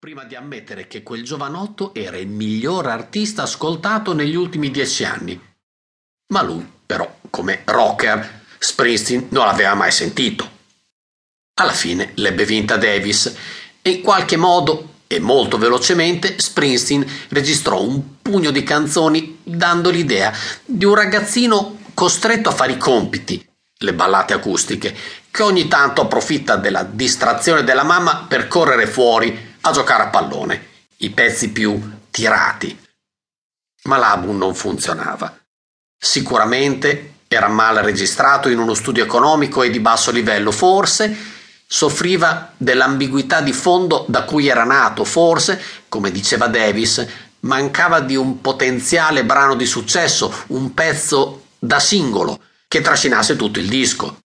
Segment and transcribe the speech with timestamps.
[0.00, 5.38] prima di ammettere che quel giovanotto era il miglior artista ascoltato negli ultimi dieci anni.
[6.32, 10.48] Ma lui, però, come rocker, Springsteen non l'aveva mai sentito.
[11.60, 13.36] Alla fine l'ebbe vinta Davis
[13.82, 20.32] e in qualche modo e molto velocemente Springsteen registrò un pugno di canzoni dando l'idea
[20.64, 23.46] di un ragazzino costretto a fare i compiti,
[23.80, 24.96] le ballate acustiche,
[25.30, 30.68] che ogni tanto approfitta della distrazione della mamma per correre fuori a giocare a pallone,
[30.98, 31.80] i pezzi più
[32.10, 32.78] tirati.
[33.84, 35.38] Ma l'album non funzionava.
[35.96, 41.38] Sicuramente era mal registrato in uno studio economico e di basso livello, forse
[41.72, 47.06] soffriva dell'ambiguità di fondo da cui era nato, forse, come diceva Davis,
[47.40, 53.68] mancava di un potenziale brano di successo, un pezzo da singolo che trascinasse tutto il
[53.68, 54.18] disco.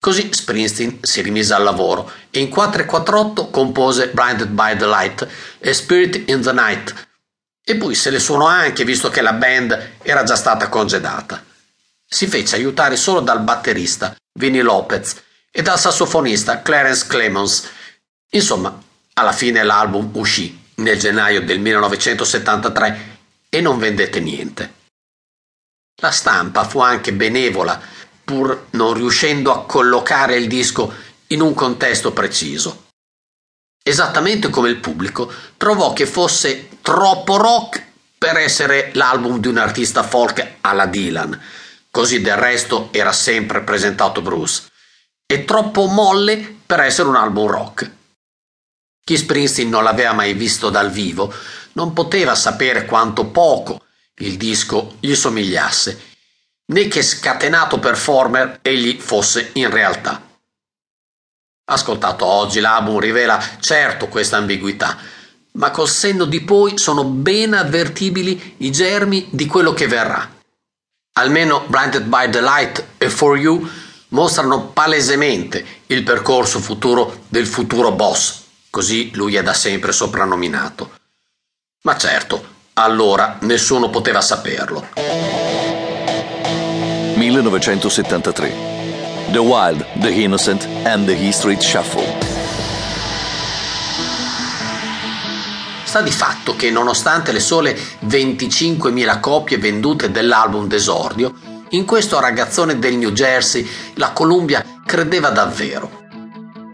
[0.00, 5.28] Così Springsteen si rimise al lavoro e in 448 compose Blinded by the Light
[5.58, 7.08] e Spirit in the Night
[7.62, 11.44] e poi se le suonò anche visto che la band era già stata congedata.
[12.06, 17.68] Si fece aiutare solo dal batterista Vinnie Lopez e dal sassofonista Clarence Clemons.
[18.30, 23.18] Insomma, alla fine l'album uscì nel gennaio del 1973
[23.50, 24.72] e non vendette niente.
[25.96, 27.98] La stampa fu anche benevola
[28.30, 30.94] pur non riuscendo a collocare il disco
[31.28, 32.84] in un contesto preciso.
[33.82, 37.84] Esattamente come il pubblico trovò che fosse troppo rock
[38.16, 41.40] per essere l'album di un artista folk alla Dylan,
[41.90, 44.68] così del resto era sempre presentato Bruce,
[45.26, 47.90] e troppo molle per essere un album rock.
[49.04, 51.34] Chi Springsteen non l'aveva mai visto dal vivo
[51.72, 53.80] non poteva sapere quanto poco
[54.18, 56.09] il disco gli somigliasse
[56.70, 60.22] né che scatenato performer egli fosse in realtà.
[61.64, 64.98] Ascoltato oggi l'album rivela certo questa ambiguità,
[65.52, 70.38] ma col senno di poi sono ben avvertibili i germi di quello che verrà.
[71.14, 73.68] Almeno Blinded by the Light e For You
[74.08, 80.98] mostrano palesemente il percorso futuro del futuro boss, così lui è da sempre soprannominato.
[81.82, 84.88] Ma certo, allora nessuno poteva saperlo.
[87.30, 88.52] 1973.
[89.30, 92.18] The Wild, The Innocent and The Street Shuffle.
[95.84, 97.76] Sta di fatto che nonostante le sole
[98.06, 101.32] 25.000 copie vendute dell'album d'esordio,
[101.70, 105.98] in questo ragazzone del New Jersey la Columbia credeva davvero.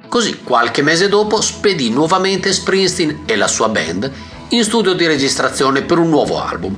[0.08, 4.10] Così qualche mese dopo spedì nuovamente Springsteen e la sua band
[4.48, 6.74] in studio di registrazione per un nuovo album.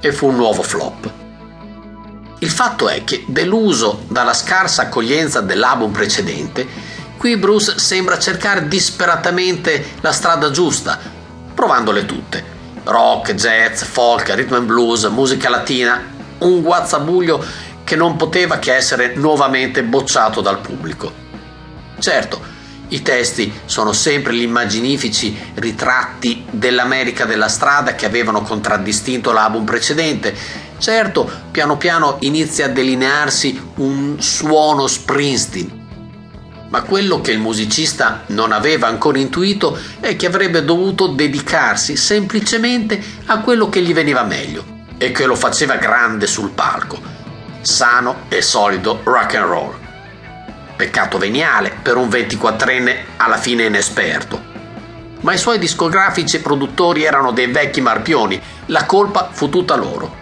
[0.00, 1.21] E fu un nuovo flop.
[2.42, 6.66] Il fatto è che, deluso dalla scarsa accoglienza dell'album precedente,
[7.16, 10.98] qui Bruce sembra cercare disperatamente la strada giusta,
[11.54, 12.44] provandole tutte.
[12.82, 16.02] Rock, jazz, folk, rhythm and blues, musica latina,
[16.38, 17.44] un guazzabuglio
[17.84, 21.12] che non poteva che essere nuovamente bocciato dal pubblico.
[22.00, 22.40] Certo,
[22.88, 30.61] i testi sono sempre gli immaginifici ritratti dell'America della strada che avevano contraddistinto l'album precedente
[30.82, 38.50] Certo, piano piano inizia a delinearsi un suono Springsteen, ma quello che il musicista non
[38.50, 44.64] aveva ancora intuito è che avrebbe dovuto dedicarsi semplicemente a quello che gli veniva meglio
[44.98, 47.00] e che lo faceva grande sul palco,
[47.60, 49.78] sano e solido rock and roll.
[50.74, 54.50] Peccato veniale per un 24enne alla fine inesperto.
[55.20, 60.21] Ma i suoi discografici e produttori erano dei vecchi marpioni, la colpa fu tutta loro.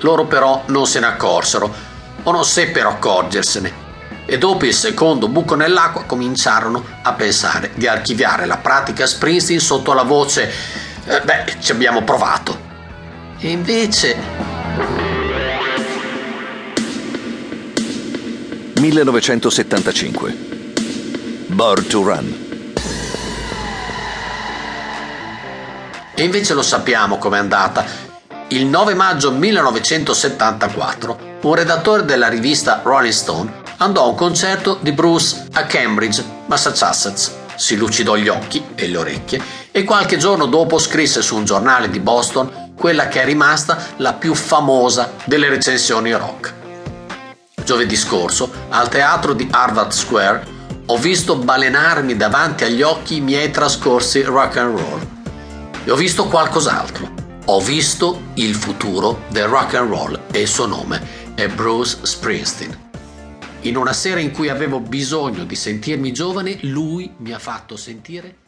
[0.00, 1.72] Loro però non se ne accorsero,
[2.22, 3.86] o non seppero accorgersene,
[4.30, 9.94] e dopo il secondo buco nell'acqua cominciarono a pensare di archiviare la pratica Springsteen sotto
[9.94, 10.52] la voce
[11.06, 12.66] eh, beh, ci abbiamo provato.
[13.38, 14.16] E invece...
[18.74, 20.36] 1975
[21.46, 22.46] Born to Run.
[26.14, 28.07] E invece lo sappiamo com'è andata
[28.50, 34.92] il 9 maggio 1974 un redattore della rivista Rolling Stone andò a un concerto di
[34.92, 37.30] Bruce a Cambridge, Massachusetts.
[37.56, 41.90] Si lucidò gli occhi e le orecchie e qualche giorno dopo scrisse su un giornale
[41.90, 46.54] di Boston quella che è rimasta la più famosa delle recensioni rock.
[47.62, 50.46] Giovedì scorso, al teatro di Harvard Square,
[50.86, 55.06] ho visto balenarmi davanti agli occhi i miei trascorsi rock and roll.
[55.84, 57.17] E ho visto qualcos'altro
[57.50, 62.90] ho visto il futuro del rock and roll e il suo nome è Bruce Springsteen.
[63.62, 68.47] In una sera in cui avevo bisogno di sentirmi giovane, lui mi ha fatto sentire